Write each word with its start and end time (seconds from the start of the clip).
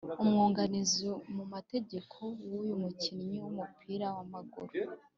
umwunganizi 0.21 1.07
mu 1.35 1.43
mategeko 1.53 2.19
w’uyu 2.49 2.75
mukinnyi 2.81 3.37
w’umupira 3.43 4.05
w’amaguru 4.15 4.73